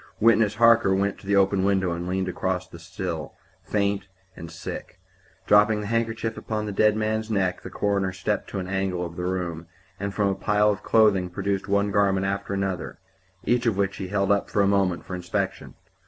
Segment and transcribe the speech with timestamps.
[0.19, 4.49] Witness Harker went to the open window and leaned out across the sill, faint and
[4.49, 4.99] sick.
[5.45, 9.15] Dropping the handkerchief upon the dead man's neck, the coroner stepped to an angle of
[9.15, 9.67] the room,
[9.99, 12.97] and from a pile of clothing produced one garment after another,
[13.43, 15.75] each of which he held up a moment for inspection.